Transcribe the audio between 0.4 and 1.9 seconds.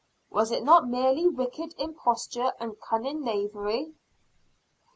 it not merely wicked